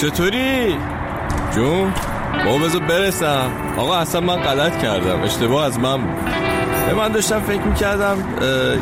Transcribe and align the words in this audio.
چطوری؟ 0.00 0.76
جون 1.54 1.92
با 2.46 2.58
بذار 2.58 2.80
برسم. 2.80 3.50
آقا 3.76 3.96
اصلا 3.96 4.20
من 4.20 4.36
غلط 4.36 4.82
کردم. 4.82 5.22
اشتباه 5.22 5.64
از 5.64 5.78
من 5.78 5.96
بود. 5.96 6.94
من 6.96 7.08
داشتم 7.08 7.40
فکر 7.40 7.60
می‌کردم 7.60 8.16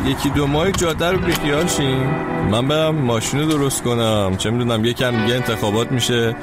یکی 0.07 0.31
دو 0.31 0.47
ماه 0.47 0.73
جاده 0.73 1.11
رو 1.11 1.19
بیخیال 1.19 1.67
شیم. 1.67 2.07
من 2.51 2.69
برم 2.69 2.95
ماشین 2.95 3.41
رو 3.41 3.47
درست 3.47 3.83
کنم. 3.83 4.37
چه 4.39 4.51
می‌دونم 4.51 4.85
یکم 4.85 5.23
دیگه 5.23 5.35
انتخابات 5.35 5.93
میشه. 5.93 6.37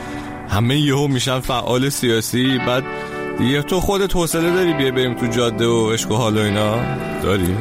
همه 0.49 0.77
یهو 0.77 1.07
میشن 1.07 1.39
فعال 1.39 1.89
سیاسی. 1.89 2.59
بعد 2.67 2.83
دیگه 3.37 3.61
تو 3.61 3.79
خودت 3.79 4.15
حوصله 4.15 4.51
داری 4.51 4.73
بیا 4.73 4.91
بریم 4.91 5.13
تو 5.13 5.27
جاده 5.27 5.67
و 5.67 5.91
عشق 5.91 6.11
و 6.11 6.15
حال 6.15 6.37
و 6.37 6.41
اینا؟ 6.41 6.75
داری؟ 7.23 7.57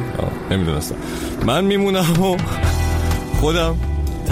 نمی‌دونستم. 0.51 0.95
من 1.45 1.63
میمونم 1.63 2.21
و 2.21 2.37
خودم 3.41 3.75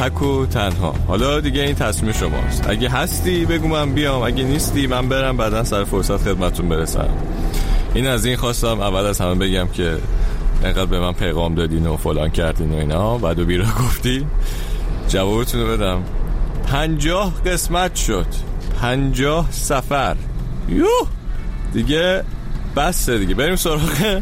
تک 0.01 0.21
و 0.21 0.45
تنها. 0.45 0.95
حالا 1.07 1.39
دیگه 1.39 1.61
این 1.61 1.75
تصمیم 1.75 2.11
شماست. 2.11 2.69
اگه 2.69 2.89
هستی 2.89 3.45
بگو 3.45 3.67
من 3.67 3.93
بیام 3.93 4.21
اگه 4.21 4.43
نیستی 4.43 4.87
من 4.87 5.09
برم 5.09 5.37
بعدا 5.37 5.63
سر 5.63 5.83
فرصت 5.83 6.17
خدمتون 6.17 6.69
برسم. 6.69 7.09
این 7.93 8.07
از 8.07 8.25
این 8.25 8.35
خواستم 8.35 8.79
اول 8.79 9.05
از 9.05 9.21
همه 9.21 9.35
بگم 9.35 9.67
که 9.67 9.97
انقدر 10.63 10.85
به 10.85 10.99
من 10.99 11.13
پیغام 11.13 11.55
دادین 11.55 11.87
و 11.87 11.97
فلان 11.97 12.29
کردین 12.29 12.71
و 12.71 12.75
اینا. 12.75 13.17
بعد 13.17 13.39
و 13.39 13.45
بیرا 13.45 13.65
گفتی 13.65 14.25
جوابتون 15.07 15.61
رو 15.61 15.77
بدم. 15.77 16.03
پنجاه 16.67 17.33
قسمت 17.45 17.95
شد. 17.95 18.27
پنجاه 18.81 19.51
سفر. 19.51 20.15
یوه! 20.69 20.87
دیگه 21.73 22.23
بسته 22.75 23.17
دیگه. 23.17 23.35
بریم 23.35 23.55
سراغ 23.55 24.21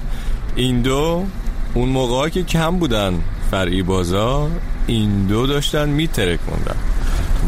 این 0.55 0.81
دو. 0.81 1.25
اون 1.73 1.89
موقع 1.89 2.29
که 2.29 2.43
کم 2.43 2.79
بودن 2.79 3.13
فرعی 3.51 3.83
بازار 3.83 4.49
این 4.89 5.25
دو 5.25 5.47
داشتن 5.47 5.89
میترکوندن. 5.89 6.75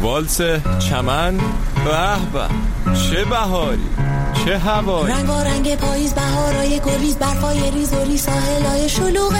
والس 0.02 0.40
چمن؟ 0.78 1.38
به 1.84 2.16
به 2.32 2.46
چه 2.94 3.24
بهاری 3.24 3.88
چه 4.44 4.58
هوایی. 4.58 5.12
رنگ 5.12 5.30
رنگ 5.30 5.76
پاییز 5.76 6.14
بهارای 6.14 6.80
گریز 6.80 7.16
برفای 7.16 7.70
ریز 7.70 7.92
و 7.92 8.04
ری 8.04 8.16
ساحلای 8.16 8.88
شلوغ 8.88 9.34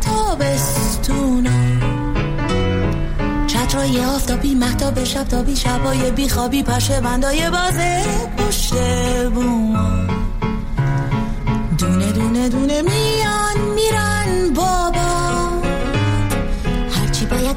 تابستونا 0.00 1.50
چترای 3.46 4.04
آفتابی 4.04 4.54
محتاب 4.54 5.04
شب 5.04 5.24
تابی 5.24 5.56
شبای 5.56 6.10
بیخوابی 6.10 6.62
پشه 6.62 7.00
بندای 7.00 7.50
بازه 7.50 8.02
پشت 8.38 8.74
بوما. 9.34 10.06
دونه 11.78 12.12
دونه 12.12 12.48
دونه 12.48 12.82
میان 12.82 13.74
میرن 13.74 14.54
بابا. 14.54 15.07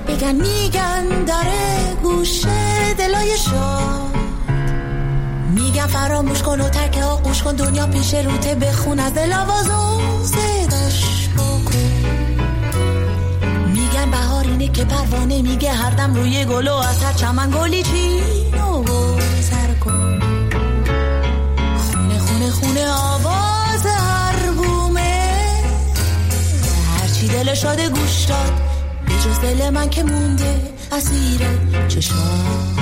بگن 0.08 0.36
میگن 0.36 1.24
داره 1.26 1.96
گوشه 2.04 2.94
دلای 2.98 3.38
شاد 3.38 4.16
میگن 5.56 5.88
فراموش 5.88 6.42
کن 6.42 6.62
و 6.62 6.70
ترک 6.70 6.98
آقوش 6.98 7.44
کن 7.44 7.56
دنیا 7.56 7.88
پیش 7.88 8.14
روته 8.14 8.56
بخون 8.56 9.00
از 9.00 9.14
دل 9.14 9.34
آوازو 9.34 10.02
صداش 10.24 11.30
بکن. 11.38 11.72
میگن 13.68 14.12
بهار 14.12 14.44
اینه 14.44 14.68
که 14.68 14.86
پروانه 14.86 15.42
میگه 15.42 15.72
هر 15.72 15.90
دم 15.90 16.14
روی 16.14 16.46
گل 16.46 16.68
و 16.68 16.74
از 16.74 17.04
هر 17.04 17.14
چمن 17.14 17.52
گلی 17.52 17.84
چین 17.84 18.54
و 18.54 18.84
سر 19.42 19.74
کن. 19.74 20.20
خونه 21.92 22.20
خونه 22.20 22.50
خونه 22.50 22.92
آواز 22.92 23.86
هر 23.86 24.52
بومه. 24.52 25.32
هرچی 27.00 27.28
دل 27.28 27.54
شاده 27.54 27.90
گوش 27.90 28.24
داد 28.26 28.71
جز 29.26 29.40
دل 29.40 29.70
من 29.70 29.90
که 29.90 30.04
مونده 30.04 30.56
اسیر 30.92 31.42
چشمات 31.88 32.81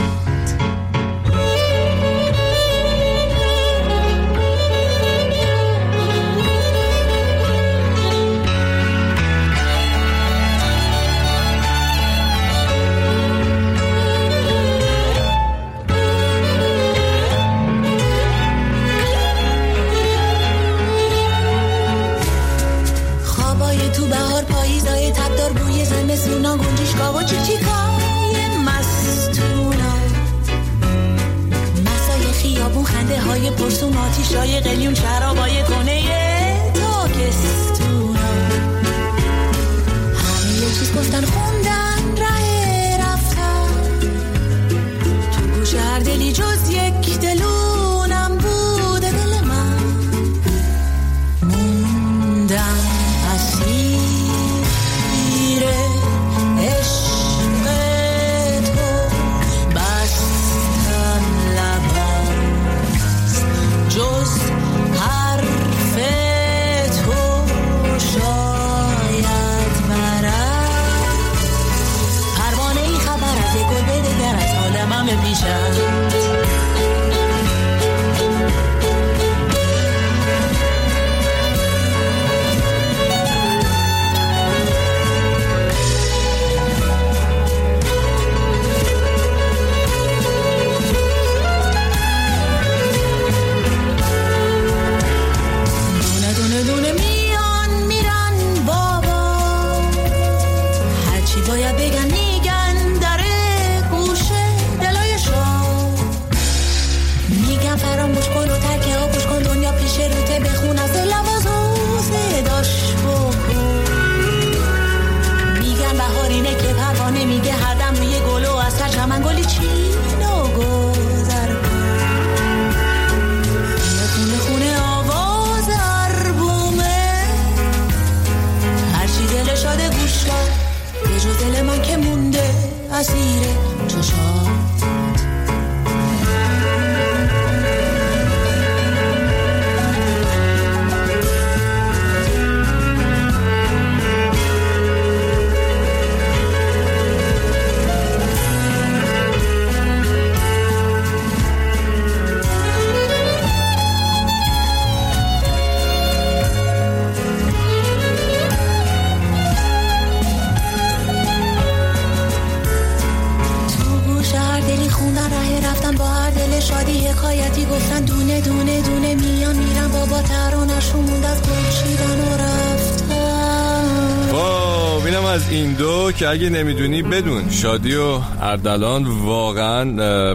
اگه 176.29 176.49
نمی‌دونی 176.49 177.01
بدون. 177.01 177.49
شادی 177.49 177.95
و 177.95 178.19
اردلان 178.41 179.05
واقعا 179.05 179.85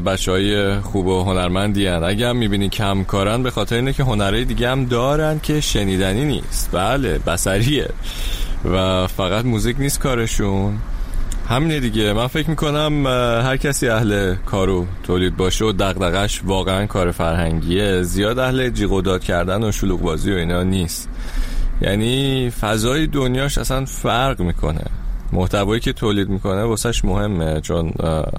بچه 0.01 0.33
های 0.33 0.81
خوب 0.81 1.07
و 1.07 1.25
هنرمندی 1.25 1.87
هن. 1.87 2.03
اگه 2.03 2.29
هم 2.29 2.37
می‌بینی 2.37 2.69
کم 2.69 3.05
کارن 3.05 3.43
به 3.43 3.51
خاطر 3.51 3.77
اینه 3.77 3.93
که 3.93 4.03
هنره 4.03 4.45
دیگه 4.45 4.71
هم 4.71 4.85
دارن 4.85 5.41
که 5.43 5.61
شنیدنی 5.61 6.25
نیست. 6.25 6.71
بله 6.73 7.19
بسریه 7.19 7.89
و 8.73 9.07
فقط 9.07 9.45
موزیک 9.45 9.77
نیست 9.79 10.01
کارشون. 10.01 10.79
همینه 11.49 11.81
دیگه. 11.81 12.13
من 12.13 12.27
فکر 12.27 12.51
می‌کنم 12.51 13.07
هر 13.47 13.57
کسی 13.57 13.89
اهل 13.89 14.35
کارو 14.35 14.87
تولید 15.03 15.37
باشه 15.37 15.65
و 15.65 15.73
دقدقش 15.73 16.41
واقعا 16.45 16.87
کار 16.87 17.11
فرهنگیه. 17.11 18.03
زیاد 18.03 18.39
اهل 18.39 18.71
جیغ 18.71 18.93
و 18.93 19.03
داد 19.03 19.25
کردن 19.25 19.65
و 19.65 19.73
شلوغ 19.73 20.01
بازی 20.01 20.33
و 20.33 20.37
اینا 20.37 20.63
نیست. 20.63 21.09
یعنی 21.83 22.51
فضای 22.61 23.07
دنیاش 23.07 23.59
اصلا 23.59 23.85
فرق 23.85 24.41
می‌کنه. 24.41 24.85
محتوایی 25.35 25.81
که 25.81 25.93
تولید 25.93 26.29
می‌کنه 26.29 26.63
واسش 26.63 27.05
مهمه 27.05 27.61
چون 27.61 27.93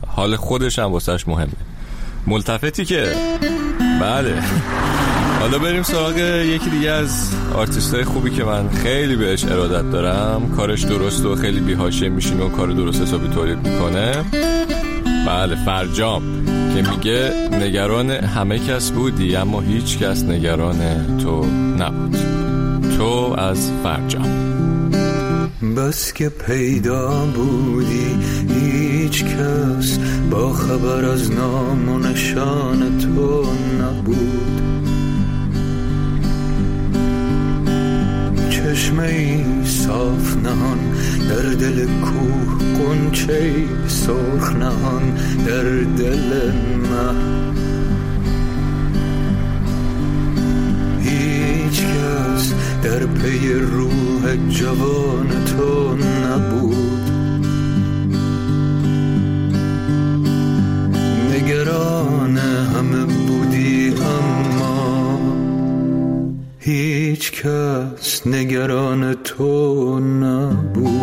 حال 0.08 0.36
خودش 0.36 0.80
هم 0.80 0.86
واسش 0.86 1.28
مهمه. 1.28 1.52
ملتفتی 2.28 2.86
که 2.86 3.16
بله. 4.02 4.34
حالا 5.40 5.60
بریم 5.60 5.84
سراغ 5.84 6.18
یکی 6.18 6.70
دیگه 6.70 6.90
از 6.90 7.36
آرتیست 7.56 8.04
خوبی 8.04 8.30
که 8.30 8.44
من 8.44 8.70
خیلی 8.70 9.16
بهش 9.16 9.46
ارادت 9.46 9.92
دارم. 9.92 10.52
کارش 10.58 10.84
درست 10.84 11.26
و 11.26 11.36
خیلی 11.36 11.60
بی 11.60 11.74
حاشیه 11.74 12.10
میشینه 12.10 12.44
و 12.44 12.50
کار 12.50 12.68
درست 12.68 13.02
حسابی 13.02 13.28
تولید 13.28 13.68
می‌کنه. 13.68 14.26
بله 15.28 15.56
فرجام 15.66 16.24
که 16.76 16.90
میگه 16.90 17.34
نگران 17.52 18.12
همه 18.12 18.60
کس 18.60 18.92
بودی 18.92 19.36
اما 19.36 19.62
هیچ 19.62 19.98
کس 19.98 20.24
نگران 20.24 20.78
تو 21.18 21.46
نبود. 21.80 22.18
تو 22.98 23.36
از 23.38 23.72
فرجام. 23.84 24.45
بس 25.74 26.14
که 26.14 26.30
پیدا 26.30 27.26
بودی 27.26 28.18
هیچ 28.50 29.26
کس 29.26 30.00
با 30.32 30.54
خبر 30.54 31.06
از 31.06 31.32
نام 31.32 31.90
و 31.90 32.00
نشان 32.00 32.98
تو 32.98 33.46
نبود. 33.82 34.62
چشمه 38.50 39.04
ای 39.04 39.66
صاف 39.66 40.38
نهان 40.38 40.80
در 41.30 41.50
دل 41.50 41.86
کوه 41.86 42.58
قنچه 42.80 43.54
سرخ 43.88 44.56
نهان 44.56 45.18
در 45.46 45.64
دل 45.80 46.52
من. 46.92 47.46
در 52.86 53.06
پی 53.06 53.54
روح 53.54 54.36
جوان 54.50 55.28
تو 55.46 55.96
نبود. 55.96 57.10
نگران 61.34 62.38
همه 62.38 63.06
بودی 63.06 63.94
اما 63.94 65.20
هیچ 66.60 67.32
کس 67.32 68.28
نگران 68.28 69.14
تو 69.14 70.00
نبود. 70.00 70.95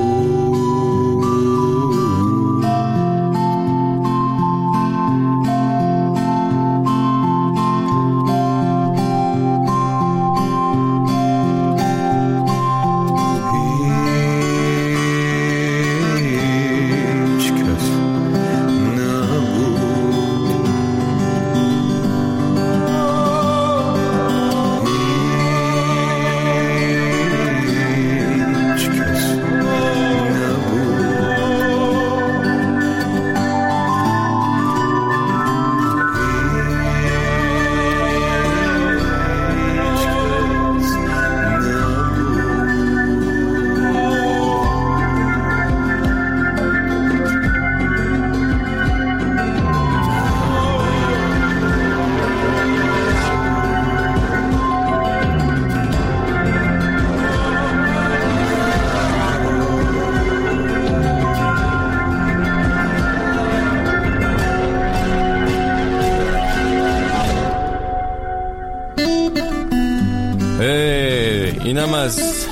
اینم 71.64 71.94
از 71.94 72.46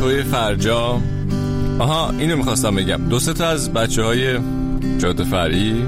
توی 0.00 0.22
فرجام 0.22 1.02
آها 1.78 2.10
اینو 2.10 2.36
می‌خواستم 2.36 2.74
بگم. 2.74 3.08
دو 3.08 3.18
تا 3.18 3.46
از 3.46 3.72
بچه 3.72 4.02
های 4.02 4.38
جاده 4.98 5.24
فرعی 5.24 5.84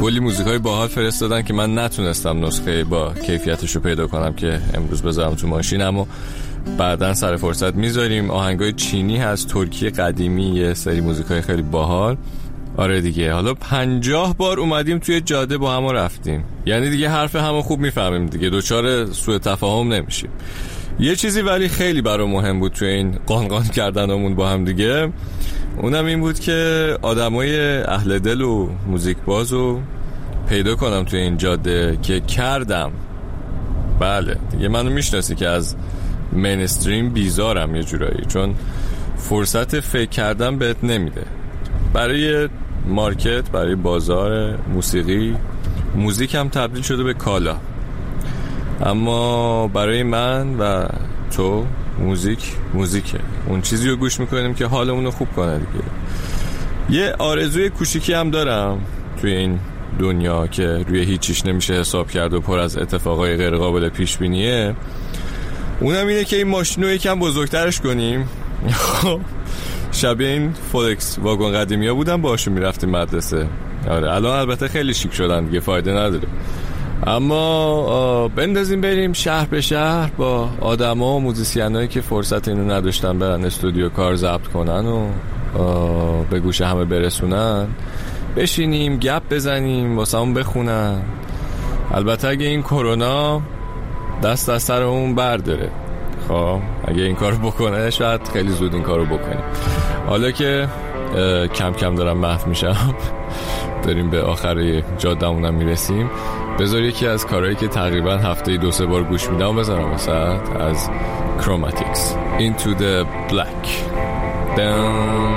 کلی 0.00 0.20
موزیک 0.20 0.46
های 0.46 0.58
باحال 0.58 0.88
فرستادن 0.88 1.42
که 1.42 1.54
من 1.54 1.78
نتونستم 1.78 2.44
نسخه 2.44 2.84
با 2.84 3.14
کیفیتش 3.14 3.76
رو 3.76 3.80
پیدا 3.80 4.06
کنم 4.06 4.32
که 4.34 4.60
امروز 4.74 5.02
بذارم 5.02 5.34
تو 5.34 5.48
ماشینم 5.48 5.98
و 5.98 6.06
بعدا 6.78 7.14
سر 7.14 7.36
فرصت 7.36 7.74
می‌ذاریم. 7.74 8.30
آهنگای 8.30 8.72
چینی 8.72 9.16
هست 9.16 9.48
ترکیه 9.48 9.90
قدیمی 9.90 10.54
یه 10.54 10.74
سری 10.74 11.00
موزیک 11.00 11.26
های 11.26 11.40
خیلی 11.40 11.62
باحال. 11.62 12.16
آره 12.76 13.00
دیگه. 13.00 13.32
حالا 13.32 13.54
پنجاه 13.54 14.36
بار 14.36 14.60
اومدیم 14.60 14.98
توی 14.98 15.20
جاده 15.20 15.58
با 15.58 15.76
هم 15.76 15.88
رفتیم. 15.88 16.44
یعنی 16.66 16.90
دیگه 16.90 17.08
حرف 17.08 17.36
همو 17.36 17.62
خوب 17.62 17.80
می‌فهمیم 17.80 18.26
دیگه. 18.26 18.50
دوچار 18.50 19.12
سوء 19.12 19.38
تفاهم 19.38 19.92
نمیشیم. 19.92 20.30
یه 20.98 21.16
چیزی 21.16 21.40
ولی 21.40 21.68
خیلی 21.68 22.02
برای 22.02 22.26
مهم 22.26 22.60
بود 22.60 22.72
توی 22.72 22.88
این 22.88 23.18
قانقان 23.26 23.64
کردنمون 23.64 24.34
با 24.34 24.48
هم 24.48 24.64
دیگه. 24.64 25.12
اونم 25.82 26.04
این 26.04 26.20
بود 26.20 26.40
که 26.40 26.98
آدمای 27.02 27.82
اهل 27.82 28.18
دل 28.18 28.40
و 28.40 28.68
موزیک 28.86 29.16
باز 29.26 29.52
رو 29.52 29.80
پیدا 30.48 30.76
کنم 30.76 31.04
توی 31.04 31.18
این 31.18 31.36
جاده 31.36 31.98
که 32.02 32.20
کردم. 32.20 32.92
بله 34.00 34.36
دیگه 34.50 34.68
منو 34.68 34.90
می‌شناسی 34.90 35.34
که 35.34 35.48
از 35.48 35.76
مینستریم 36.32 37.10
بیزارم 37.10 37.76
یه 37.76 37.82
جورایی 37.82 38.24
چون 38.28 38.54
فرصت 39.16 39.80
فکر 39.80 40.10
کردن 40.10 40.58
بهت 40.58 40.84
نمیده. 40.84 41.22
برای 41.92 42.48
مارکت 42.86 43.50
برای 43.50 43.74
بازار 43.74 44.58
موسیقی 44.74 45.36
موزیک 45.94 46.34
هم 46.34 46.48
تبدیل 46.48 46.82
شده 46.82 47.04
به 47.04 47.14
کالا. 47.14 47.56
اما 48.84 49.68
برای 49.68 50.02
من 50.02 50.58
و 50.58 50.86
تو 51.36 51.66
موزیک 51.98 52.52
موزیکه. 52.74 53.18
اون 53.46 53.62
چیزی 53.62 53.88
رو 53.90 53.96
گوش 53.96 54.20
می‌کنیم 54.20 54.54
که 54.54 54.66
حالمون 54.66 55.04
رو 55.04 55.10
خوب 55.10 55.28
کنه 55.36 55.58
دیگه. 55.58 55.84
یه 56.90 57.14
آرزوی 57.18 57.70
کوچیکی 57.70 58.12
هم 58.12 58.30
دارم 58.30 58.78
توی 59.20 59.32
این 59.32 59.58
دنیا 59.98 60.46
که 60.46 60.84
روی 60.88 61.04
هیچیش 61.04 61.46
نمیشه 61.46 61.74
حساب 61.74 62.10
کرد 62.10 62.34
و 62.34 62.40
پر 62.40 62.58
از 62.58 62.78
اتفاقای 62.78 63.36
غیر 63.36 63.56
قابل 63.56 63.88
پیش 63.88 64.16
بینیه 64.16 64.74
اونم 65.80 66.06
اینه 66.06 66.24
که 66.24 66.36
این 66.36 66.48
ماشین 66.48 66.84
رو 66.84 66.90
یکم 66.90 67.18
بزرگترش 67.18 67.80
کنیم. 67.80 68.28
شبیه 69.92 70.28
این 70.28 70.52
فولکس 70.72 71.18
واگن 71.18 71.52
قدیمی 71.52 71.86
ها 71.86 71.94
بودم 71.94 72.22
باشون 72.22 72.54
می‌رفتیم 72.54 72.90
مدرسه. 72.90 73.46
آره 73.90 74.14
الان 74.14 74.38
البته 74.38 74.68
خیلی 74.68 74.94
شیک 74.94 75.14
شدن 75.14 75.44
دیگه 75.44 75.60
فایده 75.60 75.92
نداره. 75.92 76.28
اما 77.06 78.28
بندازیم 78.28 78.80
بریم 78.80 79.12
شهر 79.12 79.46
به 79.46 79.60
شهر 79.60 80.10
با 80.16 80.48
آدما 80.60 81.16
و 81.16 81.20
موزیسین 81.20 81.86
که 81.86 82.00
فرصت 82.00 82.48
اینو 82.48 82.72
نداشتن 82.72 83.18
برن 83.18 83.44
استودیو 83.44 83.88
کار 83.88 84.16
ضبط 84.16 84.46
کنن 84.46 84.86
و 84.86 85.08
به 86.30 86.40
گوش 86.40 86.60
همه 86.60 86.84
برسونن. 86.84 87.66
بشینیم 88.36 88.96
گپ 88.96 89.22
بزنیم 89.30 89.96
واسه 89.96 90.18
همون 90.18 90.34
بخونن. 90.34 91.02
البته 91.94 92.28
اگه 92.28 92.46
این 92.46 92.62
کرونا 92.62 93.42
دست 94.22 94.48
از 94.48 94.62
سر 94.62 94.82
اون 94.82 95.14
برداره. 95.14 95.70
خب 96.28 96.60
اگه 96.84 97.02
این 97.02 97.14
کارو 97.14 97.36
بکنه 97.36 97.90
شاید 97.90 98.28
خیلی 98.32 98.50
زود 98.52 98.74
این 98.74 98.82
کارو 98.82 99.04
بکنیم. 99.04 99.42
حالا 100.06 100.30
که 100.30 100.68
کم 101.54 101.72
کم 101.72 101.94
دارم 101.94 102.18
محو 102.18 102.48
میشم. 102.48 102.94
داریم 103.86 104.10
به 104.10 104.22
آخر 104.22 104.82
جادمونم 104.98 105.54
می‌رسیم. 105.54 106.10
بذار 106.58 106.82
یکی 106.82 107.06
از 107.06 107.26
کارهایی 107.26 107.54
که 107.54 107.68
تقریبا 107.68 108.16
هفته 108.16 108.56
دو 108.56 108.70
سه 108.70 108.86
بار 108.86 109.02
گوش 109.02 109.30
میدم 109.30 109.56
بذارم 109.56 109.94
وسط 109.94 110.56
از 110.60 110.90
کروماتیکس 111.40 112.16
Into 112.38 112.68
the 112.80 113.06
Black. 113.32 113.68
دم 114.56 115.35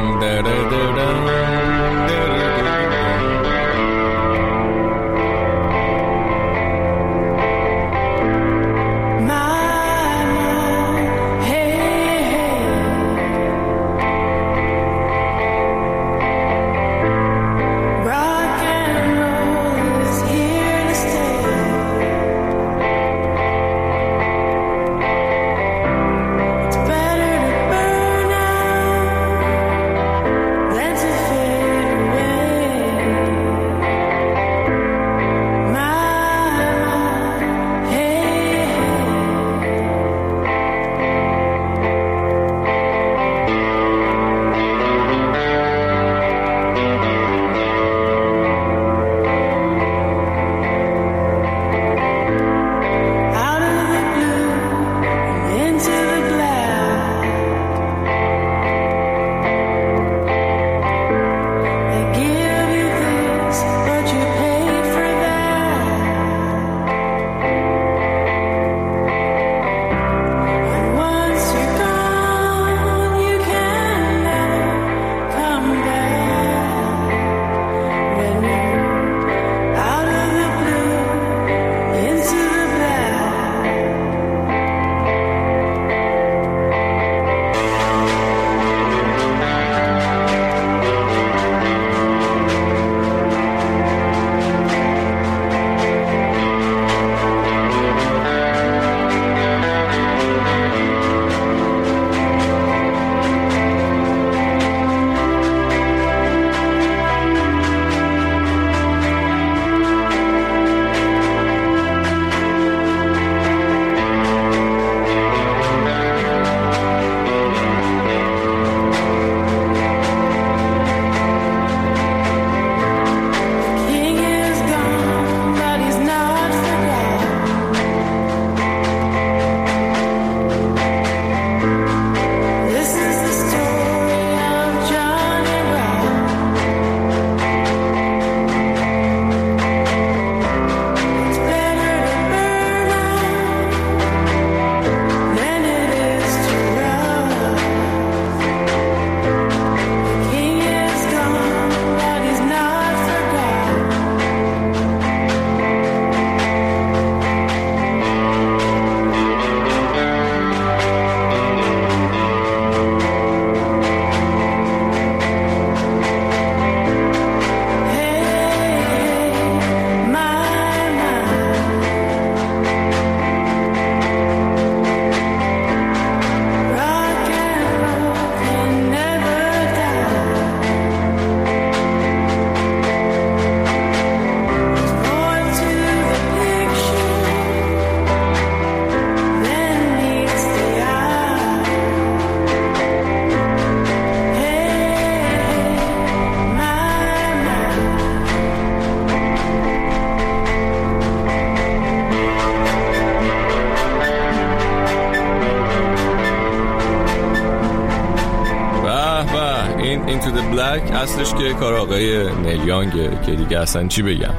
این 209.77 210.19
Into 210.19 210.25
the 210.25 210.55
Black 210.55 210.91
اصلش 210.91 211.33
که 211.33 211.53
کار 211.53 211.73
آقای 211.73 212.33
نیلیانگه 212.35 213.19
که 213.25 213.31
دیگه 213.31 213.59
اصلا 213.59 213.87
چی 213.87 214.01
بگم؟ 214.01 214.33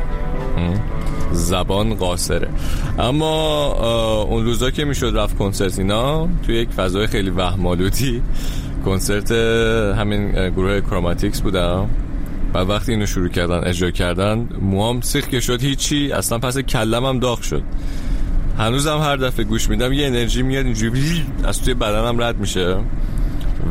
زبان 1.33 1.95
قاصره. 1.95 2.49
اما 2.99 3.67
اون 4.23 4.45
روزا 4.45 4.71
که 4.71 4.85
می‌شد 4.85 5.13
رفت 5.17 5.39
کنسرت 5.39 5.79
اینا 5.79 6.29
توی 6.47 6.55
یک 6.55 6.71
فضای 6.71 7.07
خیلی 7.07 7.31
وهمالودی 7.31 8.23
کنسرت 8.85 9.33
همین 9.99 10.51
گروه 10.51 10.81
کروماتیکس 10.81 11.41
بودم. 11.41 11.91
و 12.55 12.59
وقتی 12.59 12.93
اینو 12.93 13.07
شروع 13.07 13.29
کردن 13.29 13.65
اجرا 13.65 13.91
کردن 13.91 14.49
موام 14.61 15.01
سیخ 15.01 15.29
که 15.29 15.41
شد 15.41 15.63
هیچی 15.63 16.13
اصلا 16.13 16.39
پس 16.39 16.59
کلم 16.59 17.05
هم 17.05 17.19
داغ 17.19 17.41
شد. 17.41 17.63
هنوزم 18.59 18.99
هر 18.99 19.17
دفعه 19.17 19.45
گوش 19.45 19.69
میدم 19.69 19.93
یه 19.93 20.07
انرژی 20.07 20.43
میاد 20.43 20.65
اینجوری 20.65 21.25
از 21.45 21.63
توی 21.63 21.75
بدنم 21.75 22.23
رد 22.23 22.39
میشه. 22.39 22.77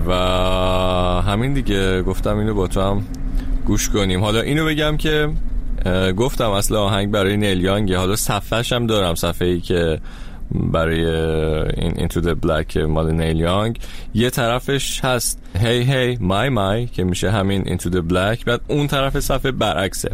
و 0.07 0.13
همین 1.21 1.53
دیگه 1.53 2.01
گفتم 2.01 2.37
اینو 2.37 2.53
با 2.53 2.67
تو 2.67 2.81
هم 2.81 3.03
گوش 3.65 3.89
کنیم. 3.89 4.23
حالا 4.23 4.41
اینو 4.41 4.65
بگم 4.65 4.97
که 4.97 5.29
گفتم 6.17 6.49
اصل 6.49 6.75
آهنگ 6.75 7.11
برای 7.11 7.37
نیلیانگه 7.37 7.97
حالا 7.97 8.15
صفحش 8.15 8.73
هم 8.73 8.87
دارم 8.87 9.15
صفحه 9.15 9.47
ای 9.47 9.59
که 9.59 9.99
برای 10.51 11.05
این 11.77 12.07
Into 12.07 12.21
the 12.21 12.35
Black 12.45 12.77
مال 12.77 13.11
نیلیانگ 13.11 13.79
یه 14.13 14.29
طرفش 14.29 15.05
هست 15.05 15.39
هی 15.59 15.81
هی 15.81 16.17
مای 16.21 16.49
مای 16.49 16.85
که 16.85 17.03
میشه 17.03 17.31
همین 17.31 17.77
Into 17.77 17.89
the 17.89 18.01
Black. 18.11 18.43
بعد 18.45 18.61
اون 18.67 18.87
طرف 18.87 19.19
صفحه 19.19 19.51
برعکسه. 19.51 20.11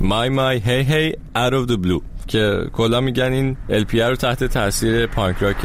مای 0.00 0.28
مای 0.28 0.58
هی 0.58 0.82
هی 0.82 1.12
Out 1.12 1.52
of 1.52 1.70
the 1.70 1.76
Blue. 1.76 2.17
که 2.28 2.66
کلا 2.72 3.00
میگن 3.00 3.32
این 3.32 3.56
LP 3.70 3.94
رو 3.94 4.16
تحت 4.16 4.44
تاثیر 4.44 5.06
پانک 5.06 5.36
راک 5.38 5.62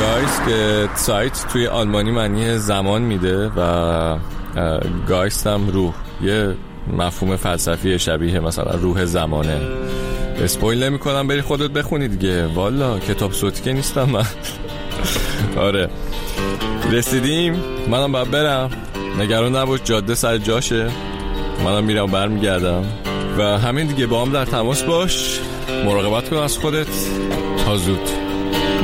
گایست 0.00 0.46
که 0.48 0.88
سایت 0.94 1.44
توی 1.52 1.66
آلمانی 1.66 2.10
معنی 2.10 2.58
زمان 2.58 3.02
میده 3.02 3.48
و 3.48 4.18
گایست 5.08 5.46
هم 5.46 5.68
روح. 5.68 5.94
یه 6.22 6.54
مفهوم 6.92 7.36
فلسفی 7.36 7.98
شبیه 7.98 8.40
مثلا 8.40 8.72
روح 8.74 9.04
زمانه. 9.04 9.60
اسپویل 10.42 10.82
نمی 10.82 10.98
کنم 10.98 11.26
بری 11.26 11.40
خودت 11.40 11.70
بخونی 11.70 12.08
دیگه. 12.08 12.46
والا 12.46 12.98
کتاب 12.98 13.32
صوتی 13.32 13.62
که 13.62 13.72
نیستم 13.72 14.04
من. 14.04 14.26
آره. 15.66 15.88
رسیدیم. 16.90 17.62
منم 17.88 18.12
باید 18.12 18.30
برم. 18.30 18.70
نگران 19.18 19.56
نباش 19.56 19.80
جاده 19.84 20.14
سر 20.14 20.38
جاشه. 20.38 20.88
منم 21.64 21.84
میرم 21.84 22.06
برمیگردم. 22.06 22.84
و 23.38 23.42
همین 23.42 23.86
دیگه 23.86 24.06
با 24.06 24.24
هم 24.24 24.32
در 24.32 24.44
تماس 24.44 24.82
باش. 24.82 25.40
مراقبت 25.84 26.28
کن 26.30 26.36
از 26.36 26.58
خودت. 26.58 26.86
تا 27.64 27.76
زود. 27.76 28.10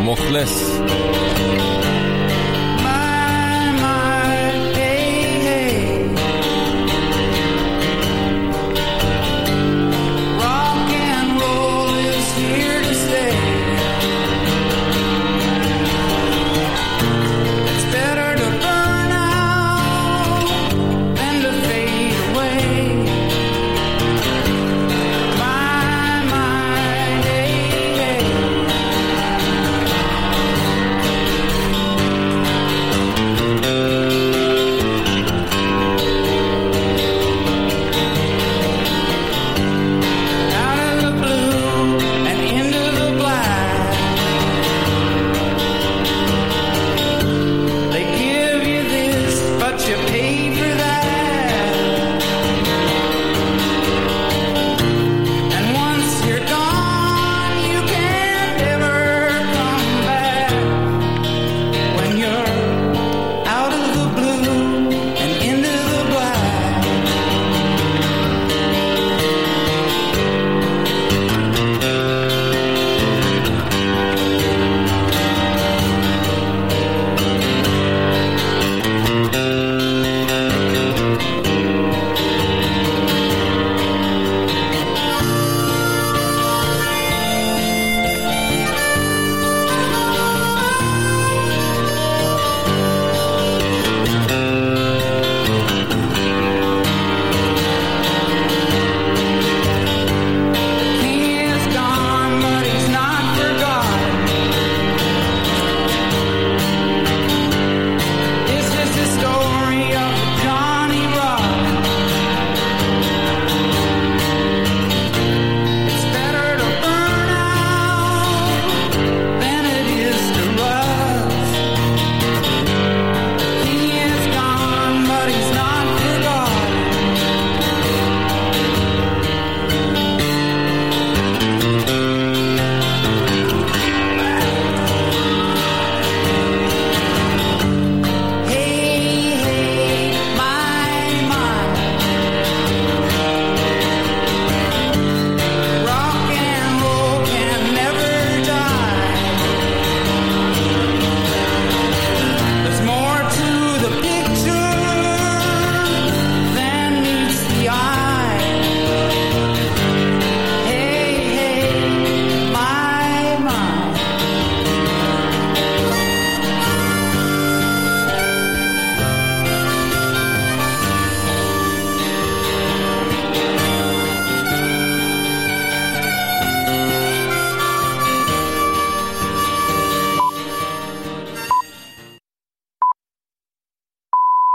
مخلص. 0.07 0.81